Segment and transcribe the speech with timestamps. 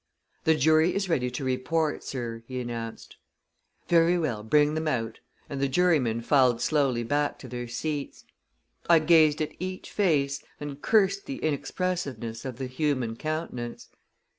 [0.45, 3.17] "The jury is ready to report, sir," he announced.
[3.87, 8.25] "Very well; bring them out," and the jurymen filed slowly back to their seats.
[8.89, 13.89] I gazed at each face, and cursed the inexpressiveness of the human countenance.